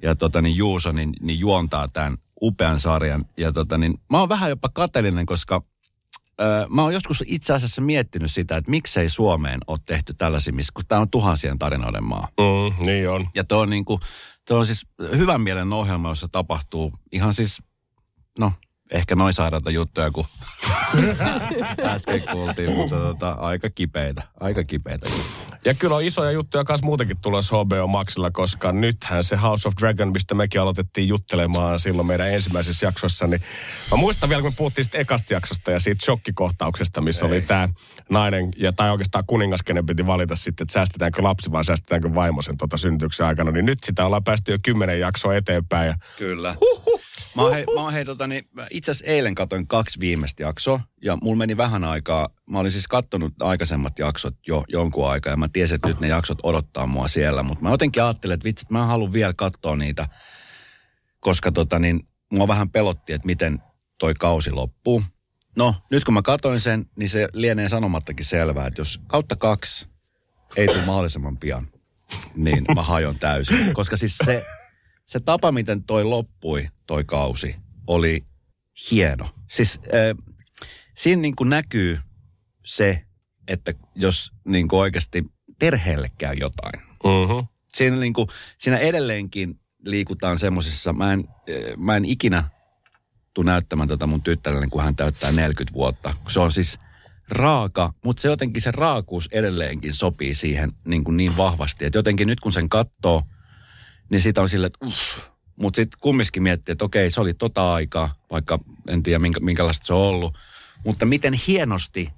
[0.02, 3.24] ja tota niin Juuso, niin, niin juontaa tämän upean sarjan.
[3.36, 5.62] Ja tota niin, mä oon vähän jopa kateellinen, koska
[6.68, 10.84] mä oon joskus itse asiassa miettinyt sitä, että miksei Suomeen ole tehty tällaisia, missä- kun
[10.88, 12.28] tämä on tuhansien tarinoiden maa.
[12.40, 13.28] Mm, niin on.
[13.34, 14.00] Ja tuo on, niin kuin,
[14.48, 14.86] tuo on siis
[15.16, 17.62] hyvän mielen ohjelma, jossa tapahtuu ihan siis,
[18.38, 18.52] no
[18.90, 20.24] ehkä noin sairaita juttuja, kun
[21.84, 25.52] äsken kuultiin, mutta tota, aika kipeitä, aika kipeitä juttuja.
[25.64, 29.74] Ja kyllä on isoja juttuja kanssa muutenkin tulossa HBO Maxilla, koska nythän se House of
[29.80, 33.42] Dragon, mistä mekin aloitettiin juttelemaan silloin meidän ensimmäisessä jaksossa, niin
[33.90, 37.32] mä muistan vielä, kun me puhuttiin siitä ekasta jaksosta ja siitä shokkikohtauksesta, missä Ei.
[37.32, 37.68] oli tämä
[38.10, 42.42] nainen, ja, tai oikeastaan kuningas, kenen piti valita sitten, että säästetäänkö lapsi vai säästetäänkö vaimo
[42.42, 45.88] sen tota synnytyksen aikana, niin nyt sitä ollaan päästy jo kymmenen jaksoa eteenpäin.
[45.88, 46.54] Ja Kyllä.
[47.34, 50.80] Mä oon, hei, mä oon hei, tota, niin, itse asiassa eilen katsoin kaksi viimeistä jaksoa
[51.04, 52.28] ja mulla meni vähän aikaa.
[52.50, 56.08] Mä olin siis kattonut aikaisemmat jaksot jo jonkun aikaa ja mä tiesin, että nyt ne
[56.08, 57.42] jaksot odottaa mua siellä.
[57.42, 60.08] Mutta mä jotenkin ajattelin, että vitsi, että mä haluan vielä katsoa niitä,
[61.20, 62.00] koska tota, niin,
[62.32, 63.58] mua vähän pelotti, että miten
[63.98, 65.02] toi kausi loppuu.
[65.56, 69.86] No, nyt kun mä katsoin sen, niin se lienee sanomattakin selvää, että jos kautta kaksi
[70.56, 71.68] ei tule mahdollisimman pian,
[72.34, 73.74] niin mä hajon täysin.
[73.74, 74.46] Koska siis se,
[75.12, 78.24] se tapa, miten toi loppui, toi kausi, oli
[78.90, 79.28] hieno.
[79.50, 80.34] Siis äh,
[80.96, 81.98] siinä niin kuin näkyy
[82.64, 83.04] se,
[83.48, 85.24] että jos niin kuin oikeasti
[85.58, 86.82] perheelle käy jotain.
[87.04, 87.46] mm-hmm.
[87.68, 88.28] Siinä, niin kuin,
[88.58, 92.44] siinä edelleenkin liikutaan semmoisissa, mä en, äh, mä en ikinä
[93.34, 96.14] tuu näyttämään tätä mun tyttärelle, kun hän täyttää 40 vuotta.
[96.28, 96.78] Se on siis
[97.28, 101.84] raaka, mutta se jotenkin se raakuus edelleenkin sopii siihen niin, kuin niin vahvasti.
[101.84, 103.22] Että jotenkin nyt kun sen katsoo,
[104.12, 105.28] niin siitä on silleen, että uff.
[105.56, 109.86] Mutta sitten kumminkin miettii, että okei, se oli tota aikaa, vaikka en tiedä minkä, minkälaista
[109.86, 110.38] se on ollut.
[110.84, 112.08] Mutta miten hienosti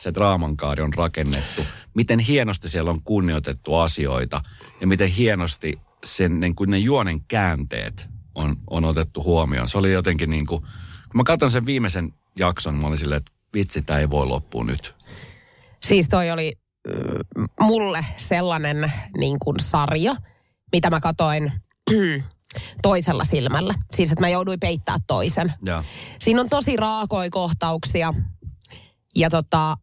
[0.00, 1.62] se draamankaari on rakennettu,
[1.94, 4.42] miten hienosti siellä on kunnioitettu asioita
[4.80, 9.68] ja miten hienosti sen, niin kuin ne juonen käänteet on, on otettu huomioon.
[9.68, 13.32] Se oli jotenkin niin kuin, kun mä katson sen viimeisen jakson, mä olin silleen, että
[13.54, 14.94] vitsi, tämä ei voi loppua nyt.
[15.82, 16.58] Siis toi oli
[17.36, 20.16] mm, mulle sellainen niin kuin sarja,
[20.72, 21.52] mitä mä katoin
[22.82, 23.74] toisella silmällä.
[23.96, 25.52] Siis, että mä jouduin peittää toisen.
[25.64, 25.84] Ja.
[26.18, 28.14] Siinä on tosi raakoja kohtauksia.
[29.16, 29.76] Ja tota,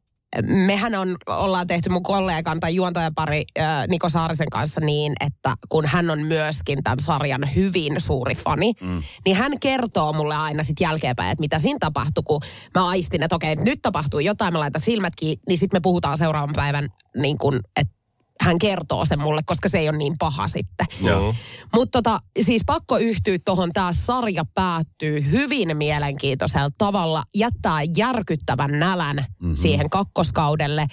[0.44, 5.86] mehän on, ollaan tehty mun kollegan tai juontajapari äh, Niko Saarisen kanssa niin, että kun
[5.86, 9.04] hän on myöskin tämän sarjan hyvin suuri fani, mm.
[9.26, 12.42] niin hän kertoo mulle aina sitten jälkeenpäin, että mitä siinä tapahtui, kun
[12.76, 16.18] mä aistin, että okei, nyt tapahtuu jotain, mä laitan silmät kiinni, niin sitten me puhutaan
[16.18, 17.95] seuraavan päivän, niin kun, että
[18.42, 20.88] hän kertoo sen mulle, koska se ei ole niin paha sitten.
[21.02, 21.36] Joo.
[21.76, 29.16] Mutta tota, siis pakko yhtyä tuohon, tämä sarja päättyy hyvin mielenkiintoisella tavalla, jättää järkyttävän nälän
[29.16, 29.56] mm-hmm.
[29.56, 30.88] siihen kakkoskaudelle.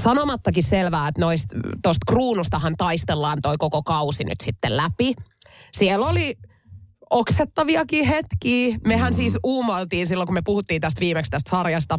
[0.00, 1.20] Sanomattakin selvää, että
[1.82, 5.14] tuosta kruunustahan taistellaan toi koko kausi nyt sitten läpi.
[5.72, 6.34] Siellä oli
[7.10, 8.78] oksettaviakin hetkiä.
[8.86, 11.98] Mehän siis uumoiltiin silloin, kun me puhuttiin tästä viimeksi tästä sarjasta,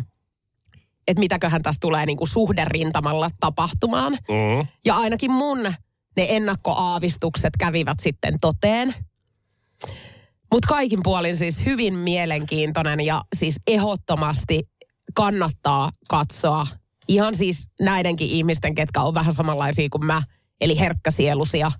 [1.09, 4.13] että mitäköhän tässä tulee niin kuin suhderintamalla tapahtumaan.
[4.13, 4.67] Mm.
[4.85, 5.63] Ja ainakin mun
[6.17, 8.95] ne ennakkoaavistukset kävivät sitten toteen.
[10.51, 14.69] Mutta kaikin puolin siis hyvin mielenkiintoinen ja siis ehdottomasti
[15.13, 16.67] kannattaa katsoa.
[17.07, 20.21] Ihan siis näidenkin ihmisten, ketkä on vähän samanlaisia kuin mä,
[20.61, 21.71] eli herkkäsielusia,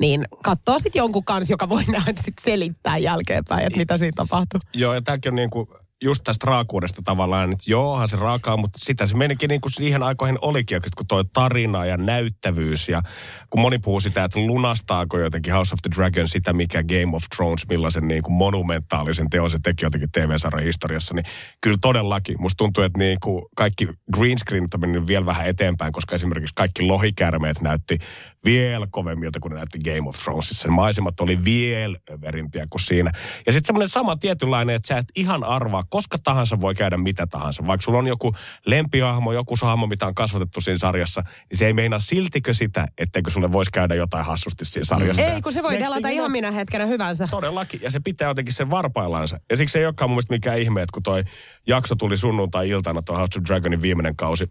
[0.00, 4.60] niin katsoo sitten jonkun kanssa, joka voi nähdä sit selittää jälkeenpäin, että mitä siinä tapahtuu.
[4.74, 5.68] Joo, ja tämäkin on niin kuin
[6.02, 10.02] just tästä raakuudesta tavallaan, että joohan se raakaa, mutta sitä se menikin niin kuin siihen
[10.02, 13.02] aikoihin olikin, kun toi tarina ja näyttävyys ja
[13.50, 17.24] kun moni puhuu sitä, että lunastaako jotenkin House of the Dragon sitä, mikä Game of
[17.36, 21.24] Thrones, millaisen niin kuin monumentaalisen teon se teki jotenkin TV-sarjan historiassa, niin
[21.60, 22.36] kyllä todellakin.
[22.38, 26.54] Musta tuntuu, että niin kuin kaikki green screen on mennyt vielä vähän eteenpäin, koska esimerkiksi
[26.54, 27.98] kaikki lohikärmeet näytti
[28.44, 30.68] vielä kovemmilta kuin ne näytti Game of Thronesissa.
[30.68, 33.10] Ne maisemat oli vielä överimpiä kuin siinä.
[33.46, 37.26] Ja sitten semmoinen sama tietynlainen, että sä et ihan arvaa, koska tahansa voi käydä mitä
[37.26, 37.66] tahansa.
[37.66, 38.32] Vaikka sulla on joku
[38.66, 43.30] lempihahmo, joku hahmo, mitä on kasvatettu siinä sarjassa, niin se ei meinaa siltikö sitä, etteikö
[43.30, 45.22] sulle voisi käydä jotain hassusti siinä sarjassa.
[45.22, 47.28] Ei, kun se voi Next delata ihan minä hetkenä hyvänsä.
[47.30, 47.80] Todellakin.
[47.82, 49.40] Ja se pitää jotenkin sen varpaillansa.
[49.50, 51.24] Ja siksi ei olekaan mun mielestä mikään ihme, että kun toi
[51.66, 54.48] jakso tuli sunnuntai-iltana, tuo House of Dragonin viimeinen kausi,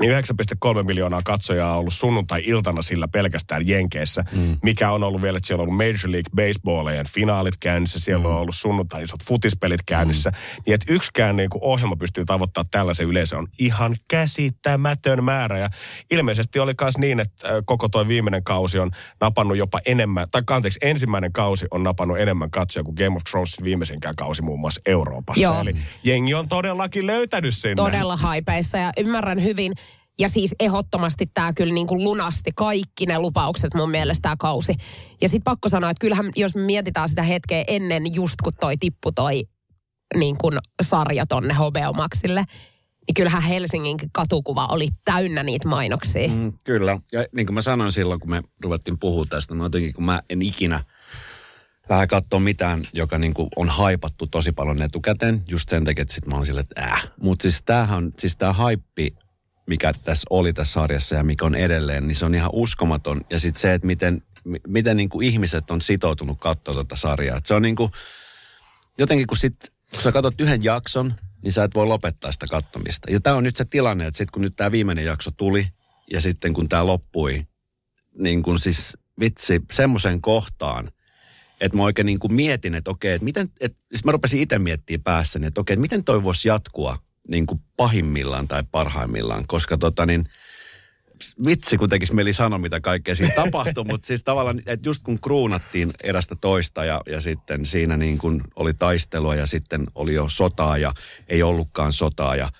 [0.00, 4.56] niin 9,3 miljoonaa katsojaa on ollut sunnuntai-iltana sillä pelkästään Jenkeissä, mm.
[4.62, 8.30] mikä on ollut vielä, että siellä on ollut Major League Baseballien finaalit käynnissä, siellä mm.
[8.30, 10.62] on ollut sunnuntai isot futispelit käynnissä, mm.
[10.66, 15.58] niin että yksikään niin kuin ohjelma pystyy tavoittaa tällaisen yleisön on ihan käsittämätön määrä.
[15.58, 15.68] Ja
[16.10, 20.42] ilmeisesti oli myös niin, että ö, koko toi viimeinen kausi on napannut jopa enemmän, tai
[20.50, 24.80] anteeksi, ensimmäinen kausi on napannut enemmän katsoja kuin Game of Thronesin viimeisinkään kausi muun muassa
[24.86, 25.42] Euroopassa.
[25.42, 25.60] Joo.
[25.60, 27.74] Eli jengi on todellakin löytänyt sinne.
[27.74, 29.72] Todella haipeissa ja ymmärrän hyvin.
[30.18, 34.74] Ja siis ehdottomasti tämä kyllä niin kuin lunasti kaikki ne lupaukset mun mielestä tämä kausi.
[35.20, 38.76] Ja sitten pakko sanoa, että kyllähän jos me mietitään sitä hetkeä ennen just kun toi
[38.76, 39.44] tippu toi
[40.16, 42.44] niin kuin sarja tonne HBO Maxille,
[43.08, 46.28] niin kyllähän Helsingin katukuva oli täynnä niitä mainoksia.
[46.28, 46.98] Mm, kyllä.
[47.12, 50.22] Ja niin kuin mä sanoin silloin, kun me ruvettiin puhua tästä, mä jotenkin, kun mä
[50.30, 50.84] en ikinä
[51.88, 56.14] lähde katsoa mitään, joka niin kuin on haipattu tosi paljon etukäteen, just sen takia, että
[56.14, 57.08] sit mä oon silleen, että äh.
[57.22, 59.14] Mutta siis tämähän, siis tää haippi,
[59.68, 63.20] mikä tässä oli tässä sarjassa ja mikä on edelleen, niin se on ihan uskomaton.
[63.30, 64.22] Ja sitten se, että miten,
[64.66, 67.36] miten niin kuin ihmiset on sitoutunut katsoa tätä sarjaa.
[67.36, 67.92] Et se on niin kuin,
[68.98, 69.56] jotenkin kun sit,
[69.90, 73.10] kun sä katsot yhden jakson, niin sä et voi lopettaa sitä katsomista.
[73.10, 75.66] Ja tämä on nyt se tilanne, että sitten kun nyt tämä viimeinen jakso tuli,
[76.12, 77.46] ja sitten kun tämä loppui,
[78.18, 80.90] niin kun siis vitsi, semmoiseen kohtaan,
[81.60, 84.58] että mä oikein niin kuin mietin, että okei, että miten, että, siis mä rupesin itse
[84.58, 86.96] miettimään päässäni, että okei, että miten toi voisi jatkua
[87.28, 90.24] niin kuin pahimmillaan tai parhaimmillaan, koska tota niin,
[91.44, 95.20] vitsi kun tekisi mieli sanoa, mitä kaikkea siinä tapahtui, mutta siis tavallaan, että just kun
[95.20, 100.28] kruunattiin erästä toista ja, ja sitten siinä niin kuin oli taistelua ja sitten oli jo
[100.28, 100.94] sotaa ja
[101.28, 102.52] ei ollutkaan sotaa ja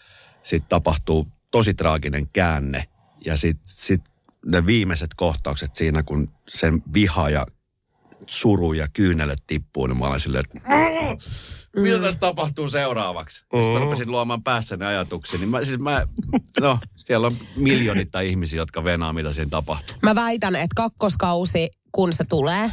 [0.42, 2.88] sitten tapahtuu tosi traaginen käänne
[3.24, 4.02] ja sitten sit
[4.46, 7.46] ne viimeiset kohtaukset siinä, kun sen viha ja
[8.26, 10.70] suru ja kyynelet tippuu, niin mä olen silleen, että
[11.76, 12.02] mitä mm.
[12.02, 13.44] tässä tapahtuu seuraavaksi?
[13.52, 13.61] Mm.
[13.61, 15.38] Sitten mä rupesin luomaan päässäni ajatuksia.
[15.38, 16.07] Niin mä, siis mä,
[16.61, 19.96] no, siellä on miljoonita ihmisiä, jotka venaa, mitä siinä tapahtuu.
[20.02, 22.72] Mä väitän, että kakkoskausi, kun se tulee,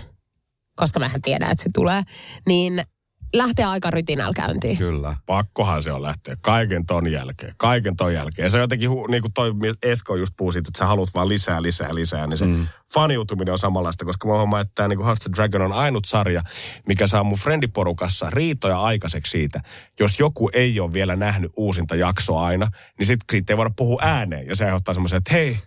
[0.76, 2.04] koska mähän tiedän, että se tulee,
[2.46, 2.84] niin
[3.34, 4.78] lähtee aika rytinällä käyntiin.
[4.78, 5.16] Kyllä.
[5.26, 6.36] Pakkohan se on lähteä.
[6.42, 7.54] Kaiken ton jälkeen.
[7.58, 8.46] Kaiken ton jälkeen.
[8.46, 9.52] Ja se jotenkin, niin kuin toi
[9.84, 12.28] Esko just puhuu siitä, että sä haluat vaan lisää, lisää, lisää.
[12.28, 12.68] Niin se mm.
[12.94, 16.44] faniutuminen on samanlaista, koska mä huomaan, että tämä niin Hearts of Dragon on ainut sarja,
[16.88, 19.62] mikä saa mun friendiporukassa riitoja aikaiseksi siitä.
[20.00, 22.68] Jos joku ei ole vielä nähnyt uusinta jaksoa aina,
[23.00, 24.48] niin sitten siitä ei voida puhua ääneen.
[24.48, 25.58] Ja se aiheuttaa semmoisen, että hei,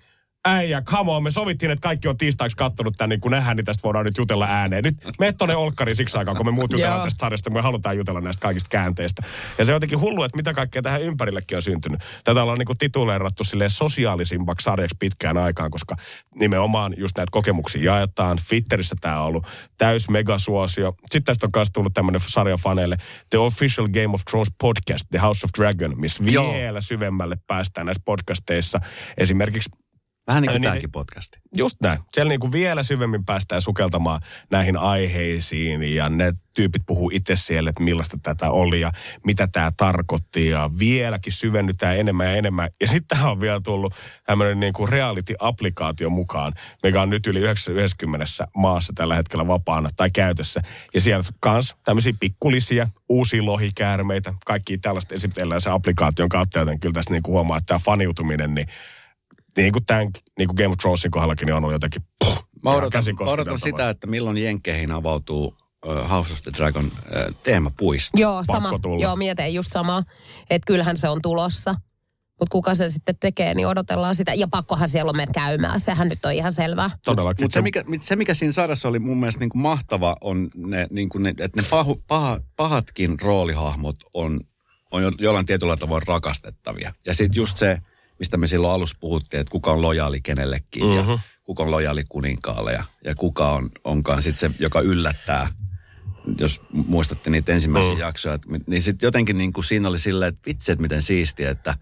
[0.48, 3.64] äijä, come on, me sovittiin, että kaikki on tiistaiksi kattonut tämän, niin kun nähdään, niin
[3.64, 4.84] tästä voidaan nyt jutella ääneen.
[4.84, 8.20] Nyt me tonne Olkkariin siksi aikaa, kun me muut jutellaan tästä sarjasta, me halutaan jutella
[8.20, 9.22] näistä kaikista käänteistä.
[9.58, 12.00] Ja se on jotenkin hullu, että mitä kaikkea tähän ympärillekin on syntynyt.
[12.24, 15.96] Tätä ollaan niin tituleerattu silleen sosiaalisimmaksi sarjaksi pitkään aikaan, koska
[16.34, 18.38] nimenomaan just näitä kokemuksia jaetaan.
[18.48, 19.46] Twitterissä tämä on ollut
[19.78, 20.94] täys megasuosio.
[21.00, 22.96] Sitten tästä on myös tullut tämmöinen sarja faneille
[23.30, 28.02] The Official Game of Thrones podcast, The House of Dragon, missä vielä syvemmälle päästään näissä
[28.04, 28.80] podcasteissa.
[29.18, 29.70] Esimerkiksi
[30.28, 31.38] Vähän niin kuin niin, tämäkin podcasti.
[31.56, 31.98] Just näin.
[32.12, 37.70] Siellä niin kuin vielä syvemmin päästään sukeltamaan näihin aiheisiin ja ne tyypit puhuu itse siellä,
[37.70, 38.92] että millaista tätä oli ja
[39.24, 42.70] mitä tämä tarkoitti ja vieläkin syvennytään enemmän ja enemmän.
[42.80, 43.94] Ja sitten tähän on vielä tullut
[44.26, 50.10] tämmöinen niin kuin reality-applikaatio mukaan, mikä on nyt yli 90 maassa tällä hetkellä vapaana tai
[50.10, 50.62] käytössä.
[50.94, 56.94] Ja siellä kans tämmöisiä pikkulisia, uusia lohikäärmeitä, kaikki tällaista esitellään se applikaation kautta, joten kyllä
[56.94, 58.66] tässä niin kuin huomaa, että tämä faniutuminen, niin
[59.62, 62.02] niin kuin, tämän, niin kuin Game of Thronesin kohdallakin niin on ollut jotenkin...
[62.18, 67.34] Puh, mä odotan, odotan sitä, että milloin Jenkkeihin avautuu uh, House of the Dragon uh,
[67.42, 68.18] teemapuisto.
[68.18, 68.70] Joo, sama.
[68.98, 70.02] Joo, mietin just sama.
[70.50, 71.74] Että kyllähän se on tulossa.
[72.40, 74.34] Mutta kuka se sitten tekee, niin odotellaan sitä.
[74.34, 75.80] Ja pakkohan siellä on mennä käymään.
[75.80, 76.90] Sehän nyt on ihan selvää.
[77.04, 77.44] Todellakin.
[77.44, 80.86] Mutta se, mikä, se, mikä siinä sarjassa oli mun mielestä niin kuin mahtava, on ne,
[80.90, 84.40] niin kuin ne että ne pahu, paha, pahatkin roolihahmot on,
[84.90, 86.94] on jo, jollain tietyllä tavoin rakastettavia.
[87.06, 87.78] Ja sitten just se,
[88.18, 90.96] mistä me silloin alussa puhuttiin, että kuka on lojaali kenellekin mm-hmm.
[90.96, 91.12] ja mhm.
[91.42, 95.48] kuka on lojaali kuninkaalle ja, ja kuka on, onkaan sitten se, joka yllättää
[96.38, 98.00] jos muistatte niitä ensimmäisiä mm.
[98.00, 101.50] jaksoja, että, niin sitten jotenkin niin kuin siinä oli silleen, että vitsi, että miten siistiä,
[101.50, 101.76] että,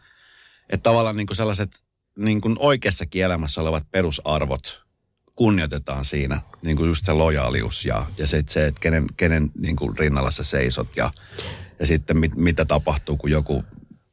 [0.70, 1.84] että tavallaan niin kuin sellaiset
[2.18, 4.82] niin kuin oikeassakin elämässä olevat perusarvot
[5.36, 9.76] kunnioitetaan siinä, niin kuin just se lojaalius ja, ja se, se että kenen, kenen niin
[9.76, 11.10] kuin rinnalla sä seisot ja,
[11.80, 13.64] ja sitten mit, mitä tapahtuu, kun joku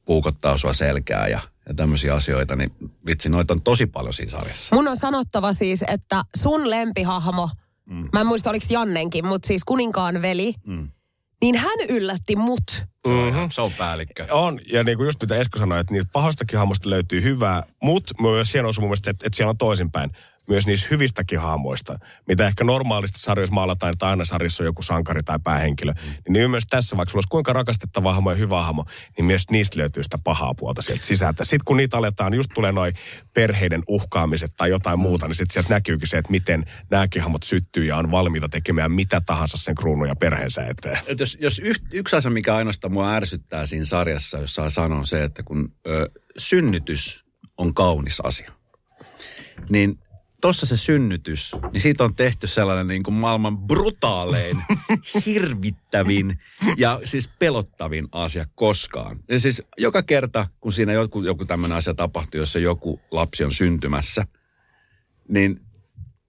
[0.05, 2.71] puukottaa sua selkää ja ja tämmöisiä asioita, niin
[3.07, 4.75] vitsi, noita on tosi paljon siinä sarjassa.
[4.75, 7.49] Mun on sanottava siis, että sun lempihahmo,
[7.89, 8.09] mm.
[8.13, 10.89] mä en muista oliko Jannenkin, mutta siis kuninkaan veli, mm.
[11.41, 12.85] niin hän yllätti mut.
[13.07, 13.49] Mm-hmm.
[13.49, 14.25] Se on päällikkö.
[14.31, 18.13] On, ja niin kuin just mitä Esko sanoi, että niitä pahastakin hahmosta löytyy hyvää, mutta
[18.21, 20.11] myös hienoa mun mielestä, että, että siellä on toisinpäin
[20.47, 25.23] myös niissä hyvistäkin hahmoista, mitä ehkä normaalisti sarjoissa maalataan, että aina sarjassa on joku sankari
[25.23, 25.91] tai päähenkilö.
[25.91, 26.33] Mm.
[26.33, 28.85] Niin myös tässä, vaikka sulla olisi kuinka rakastettava hahmo ja hyvä hahmo,
[29.17, 31.43] niin myös niistä löytyy sitä pahaa puolta sieltä sisältä.
[31.43, 32.93] Sitten kun niitä aletaan, just tulee noin
[33.33, 37.85] perheiden uhkaamiset tai jotain muuta, niin sitten sieltä näkyykin se, että miten nämäkin hahmot syttyy
[37.85, 40.99] ja on valmiita tekemään mitä tahansa sen kruunun ja perheensä eteen.
[41.07, 45.05] Et jos, jos yh, yksi asia, mikä ainoastaan mua ärsyttää siinä sarjassa, jos saa sanoa
[45.05, 47.25] se, että kun ö, synnytys
[47.57, 48.51] on kaunis asia,
[49.69, 49.99] niin
[50.43, 54.63] tossa se synnytys, niin siitä on tehty sellainen niin kuin maailman brutaalein,
[55.25, 56.39] hirvittävin
[56.77, 59.19] ja siis pelottavin asia koskaan.
[59.29, 63.51] Ja siis joka kerta, kun siinä joku, joku tämmöinen asia tapahtuu, jossa joku lapsi on
[63.51, 64.27] syntymässä,
[65.29, 65.59] niin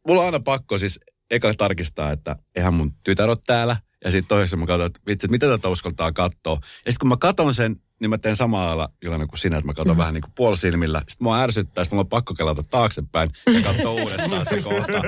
[0.09, 1.01] mulla on aina pakko siis
[1.31, 5.27] eka tarkistaa, että eihän mun tytär ole täällä, Ja sitten toiseksi mä katsoin, että vitsi,
[5.27, 6.59] että mitä tätä uskaltaa katsoa.
[6.63, 9.67] Ja sitten kun mä katson sen, niin mä teen samalla lailla Juliana kuin sinä, että
[9.67, 9.99] mä katson mm.
[9.99, 10.99] vähän niin kuin puolisilmillä.
[10.99, 15.03] Sitten mua ärsyttää, sitten mulla on pakko kelata taaksepäin ja katsoa uudestaan se kohta.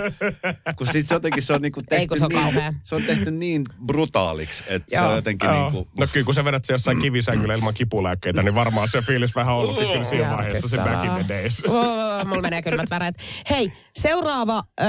[0.77, 3.03] Kun siis jotenkin se on niin kuin tehty, Ei, kun se on niin, se on
[3.03, 5.09] tehty niin brutaaliksi, että se Joo.
[5.09, 5.63] on jotenkin Joo.
[5.63, 5.89] niin kuin...
[5.99, 9.55] No kyllä kun sä vedät se jossain kivisängyllä ilman kipulääkkeitä, niin varmaan se fiilis vähän
[9.55, 11.63] ollut kyllä siinä vaiheessa se back in the days.
[11.65, 13.15] Oh, mulla menee kylmät väreet.
[13.51, 14.85] Hei, seuraava ö,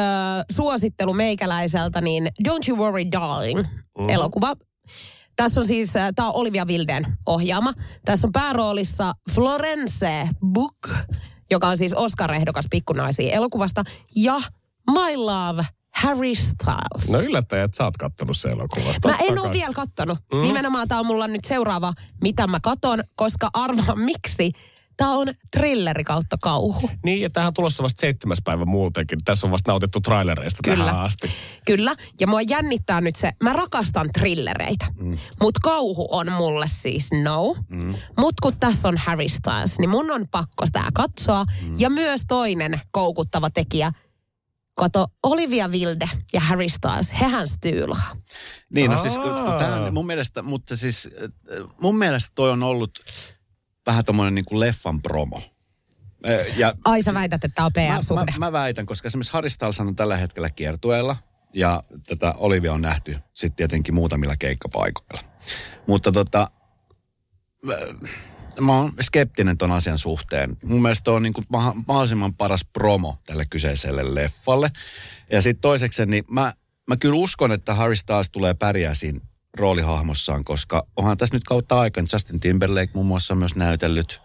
[0.52, 3.64] suosittelu meikäläiseltä, niin Don't You Worry Darling
[3.98, 4.10] Mm.
[4.10, 4.54] elokuva.
[5.38, 7.74] Tässä on siis, tämä on Olivia Wilden ohjaama.
[8.06, 10.90] Tässä on pääroolissa Florence Book,
[11.52, 13.84] joka on siis Oscar-ehdokas pikkunaisia elokuvasta.
[14.16, 14.42] Ja
[14.92, 17.10] My Love Harry Styles.
[17.12, 18.86] No yllättäjä, että sä oot kattonut se elokuva.
[18.88, 20.20] Mä Totta en ole vielä kattonut.
[20.34, 20.42] Mm.
[20.42, 24.52] Nimenomaan tämä on mulla nyt seuraava, mitä mä katon, koska arvaa miksi.
[24.98, 26.90] Tämä on trilleri kautta kauhu.
[27.04, 29.20] Niin, ja tähän on tulossa vasta seitsemäs päivä muutenkin.
[29.26, 30.86] Tässä on vasta nautittu trailereista Kyllä.
[30.86, 31.32] tähän asti.
[31.66, 35.18] Kyllä, ja mua jännittää nyt se, mä rakastan trillereitä, mm.
[35.42, 37.56] mutta kauhu on mulle siis no.
[37.70, 37.96] Mm.
[38.18, 41.46] Mutta kun tässä on Harry Styles, niin mun on pakko sitä katsoa.
[41.62, 41.80] Mm.
[41.80, 43.92] Ja myös toinen koukuttava tekijä,
[44.78, 48.16] kato Olivia Wilde ja Harry Styles, hehän styylaa.
[48.74, 52.52] Niin, no siis kun, kun tää on mun mielestä, mutta siis äh, mun mielestä toi
[52.52, 53.00] on ollut
[53.88, 55.42] vähän tommonen niin kuin leffan promo.
[56.56, 58.32] Ja Ai sä väität, että tämä on mä, PR-suhde.
[58.32, 61.18] mä, mä, väitän, koska esimerkiksi Harry Styles on tällä hetkellä kiertueella
[61.54, 65.24] ja tätä Olivia on nähty sitten tietenkin muutamilla keikkapaikoilla.
[65.88, 66.52] Mutta tota,
[68.60, 70.58] mä oon skeptinen ton asian suhteen.
[70.64, 71.46] Mun mielestä toi on niin kuin
[71.88, 74.72] mahdollisimman paras promo tälle kyseiselle leffalle.
[75.32, 76.54] Ja sitten toiseksi, niin mä,
[76.88, 79.20] mä kyllä uskon, että Harry Styles tulee pärjää siinä
[79.60, 84.22] roolihahmossaan, koska onhan tässä nyt kautta aikaan Justin Timberlake muun muassa on myös näytellyt.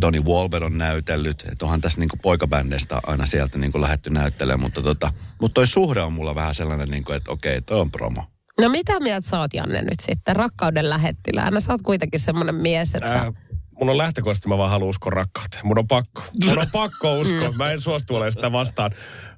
[0.00, 4.82] Donnie Wahlberg on näytellyt, että onhan tässä niinku poikabändeistä aina sieltä niinku lähetty näyttelemään, mutta,
[4.82, 8.24] tota, mutta toi suhde on mulla vähän sellainen, niinku, että okei, toi on promo.
[8.60, 10.36] No mitä mieltä sä oot, Janne, nyt sitten?
[10.36, 11.60] Rakkauden lähettiläänä.
[11.60, 13.18] Sä oot kuitenkin semmoinen mies, että sä...
[13.18, 13.32] Äh,
[13.80, 15.66] mun on lähtökohtaisesti, mä vaan haluan uskoa rakkauteen.
[15.66, 16.22] Mun on pakko.
[16.44, 17.52] Mun on pakko uskoa.
[17.52, 18.90] Mä en suostu olemaan sitä vastaan.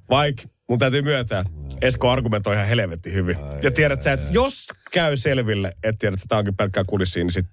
[0.09, 1.43] Vaikka mun täytyy myöntää,
[1.81, 3.37] Esko argumentoi ihan helvetti hyvin.
[3.63, 7.31] Ja tiedät sä, että jos käy selville, että tiedät, että tää onkin pelkkää kulissiin, niin
[7.31, 7.45] sit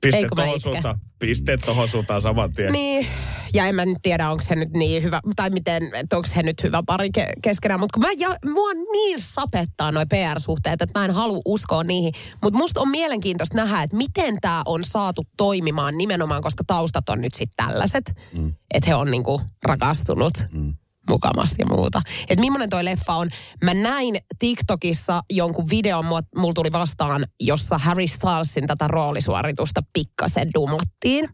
[0.00, 0.98] pisteet Eikö mä tohon suuntaan.
[1.18, 2.72] Pisteet tohon suuntaan saman tien.
[2.72, 3.06] Niin,
[3.54, 6.62] ja en mä nyt tiedä, onko se nyt niin hyvä, tai miten, onko he nyt
[6.62, 7.80] hyvä pari ke- keskenään.
[7.80, 12.12] Mutta kun mä, ja, mua niin sapettaa noi PR-suhteet, että mä en halua uskoa niihin.
[12.42, 17.20] Mutta musta on mielenkiintoista nähdä, että miten tämä on saatu toimimaan nimenomaan, koska taustat on
[17.20, 18.12] nyt sitten tällaiset.
[18.38, 18.54] Mm.
[18.74, 20.32] Että he on niinku rakastunut.
[20.52, 20.74] Mm
[21.08, 22.02] mukavasti ja muuta.
[22.28, 23.28] Että millainen toi leffa on.
[23.62, 31.28] Mä näin TikTokissa jonkun videon, mulla tuli vastaan, jossa Harry Stylesin tätä roolisuoritusta pikkasen dumlattiin.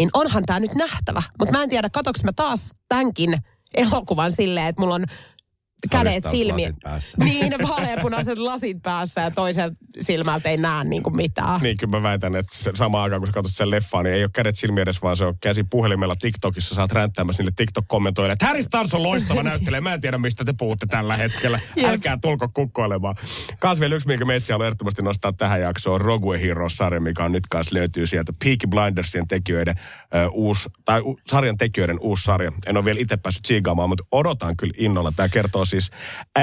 [0.00, 1.22] Niin onhan tämä nyt nähtävä.
[1.38, 3.38] Mutta mä en tiedä, katoks mä taas tämänkin
[3.74, 5.04] elokuvan silleen, että mulla on
[5.90, 6.24] kädet
[6.82, 7.16] päässä.
[7.24, 11.60] Niin, vaaleanpunaiset lasit päässä ja toisen silmältä ei näe niinku mitään.
[11.60, 14.22] Niin, kyllä mä väitän, että se- samaan aikaan kun sä katsot sen leffaa, niin ei
[14.24, 16.74] ole kädet silmiä edes, vaan se on käsi puhelimella TikTokissa.
[16.74, 19.80] Saat ränttäämässä niille TikTok-kommentoille, että Harry Styles on loistava näyttelijä.
[19.80, 21.60] Mä en tiedä, mistä te puhutte tällä hetkellä.
[21.84, 23.16] Älkää tulko kukkoilemaan.
[23.58, 27.24] Kans vielä yksi, minkä me itse haluan ehdottomasti nostaa tähän jaksoon, on Rogue Heroes-sarja, mikä
[27.24, 29.74] on nyt kanssa löytyy sieltä Peaky Blindersien tekijöiden
[30.14, 32.52] ö, uusi, tai u, sarjan tekijöiden uusi sarja.
[32.66, 35.12] En ole vielä itse päässyt tsiigaamaan, mutta odotan kyllä innolla.
[35.16, 35.90] Tämä kertoo siis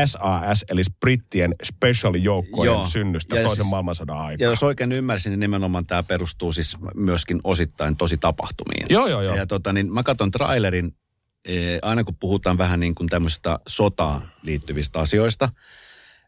[0.06, 2.88] SAS, eli brittien special-joukkojen Joo.
[2.88, 4.46] synnystä Ja toisen siis- maailmansodan aikaa.
[4.46, 8.86] Ja jos oikein ymmärsin, niin nimenomaan tämä perustuu siis myöskin osittain tosi tapahtumiin.
[8.90, 9.36] Joo, joo, joo.
[9.36, 10.96] Ja tota, niin mä katson trailerin,
[11.46, 15.50] eh, aina kun puhutaan vähän niin kuin tämmöistä sotaan liittyvistä asioista.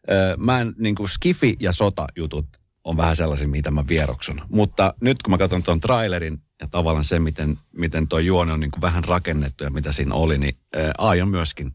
[0.08, 2.46] Eh, mä en, niin kuin skifi ja sota-jutut
[2.84, 4.40] on vähän sellaisia, mitä mä vieroksun.
[4.48, 8.60] Mutta nyt kun mä katson tuon trailerin ja tavallaan se, miten, miten tuo juoni on
[8.60, 11.72] niin kuin vähän rakennettu ja mitä siinä oli, niin eh, aion myöskin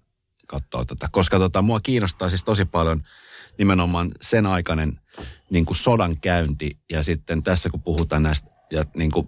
[0.48, 1.10] katsoa tätä.
[1.12, 3.02] Koska tota, mua kiinnostaa siis tosi paljon
[3.58, 5.00] nimenomaan sen aikainen
[5.50, 9.28] niin kuin sodan käynti ja sitten tässä kun puhutaan näistä ja niin kuin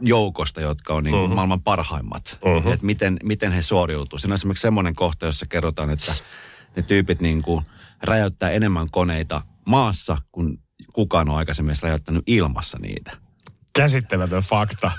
[0.00, 2.38] joukosta, jotka on niin kuin maailman parhaimmat.
[2.46, 2.72] Uh-huh.
[2.72, 4.18] Että miten, miten he suoriutuu.
[4.18, 6.14] Siinä on esimerkiksi semmoinen kohta, jossa kerrotaan, että
[6.76, 7.64] ne tyypit niin kuin
[8.02, 10.58] räjäyttää enemmän koneita maassa, kun
[10.92, 13.27] kukaan on aikaisemmin edes räjäyttänyt ilmassa niitä.
[13.82, 14.90] Käsittämätön fakta.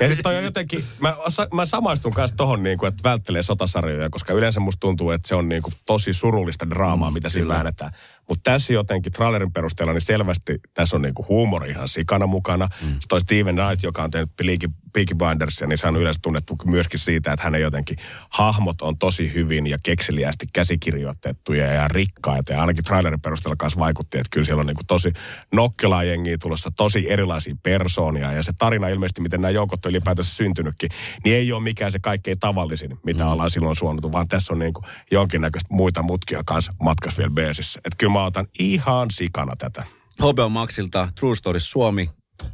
[0.00, 1.16] Ja sitten on jotenkin, mä,
[1.52, 5.34] mä samaistun kanssa tohon niin kuin, että välttelee sotasarjoja, koska yleensä musta tuntuu, että se
[5.34, 7.90] on niin kuin tosi surullista draamaa, mm, mitä siinä kyllä.
[8.28, 12.66] Mutta tässä jotenkin trailerin perusteella, niin selvästi tässä on niin kuin huumori ihan sikana mukana.
[12.66, 12.86] Mm.
[12.86, 16.56] Sitten toi Steven Knight, joka on tehnyt Peaky, Peaky Blindersia, niin se on yleensä tunnettu
[16.64, 17.96] myöskin siitä, että hänen jotenkin
[18.28, 22.52] hahmot on tosi hyvin ja kekseliästi käsikirjoitettuja ja rikkaita.
[22.52, 25.12] Ja ainakin trailerin perusteella kanssa vaikutti, että kyllä siellä on niin kuin tosi
[25.52, 30.34] nokkelaa jengiä tulossa, tosi erilaisia persoonia ja se tarina ilmeisesti, miten nämä joukot on ylipäätänsä
[30.34, 30.90] syntynytkin,
[31.24, 33.30] niin ei ole mikään se kaikkein tavallisin, mitä mm.
[33.30, 37.80] ollaan silloin suunnattu, vaan tässä on niin kuin jonkinnäköistä muita mutkia kanssa matkas vielä beesissä.
[37.84, 39.84] Että kyllä mä otan ihan sikana tätä.
[40.22, 42.10] HBO Maxilta True Stories Suomi.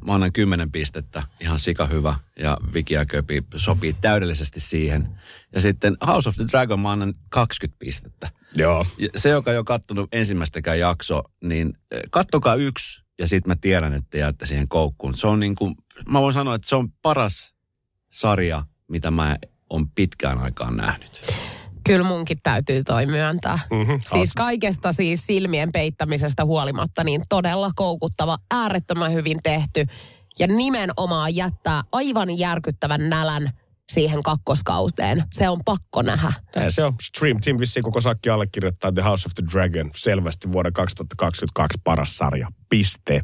[0.06, 2.14] Mä annan 10 pistettä, ihan sika hyvä.
[2.38, 5.08] Ja Viki ja Köpi sopii täydellisesti siihen.
[5.54, 8.28] Ja sitten House of the Dragon mä annan 20 pistettä.
[8.54, 8.86] Joo.
[8.98, 13.56] Ja se, joka ei ole kattonut ensimmäistäkään jakso, niin eh, kattokaa yksi ja sitten mä
[13.60, 15.14] tiedän, että jäätte siihen koukkuun.
[15.14, 15.74] Se on niin kuin,
[16.08, 17.54] mä voin sanoa, että se on paras
[18.12, 19.36] sarja, mitä mä
[19.70, 21.26] on pitkään aikaan nähnyt.
[21.86, 23.58] Kyllä munkin täytyy toi myöntää.
[23.70, 29.86] Mhm, Siis kaikesta siis silmien peittämisestä huolimatta niin todella koukuttava, äärettömän hyvin tehty
[30.38, 33.50] ja nimenomaan jättää aivan järkyttävän nälän
[33.92, 35.24] siihen kakkoskauteen.
[35.32, 36.32] Se on pakko nähdä.
[36.56, 36.94] Näin se on.
[37.02, 39.90] Stream Team vissiin koko sakki allekirjoittaa The House of the Dragon.
[39.96, 42.48] Selvästi vuoden 2022 paras sarja.
[42.68, 43.22] Piste.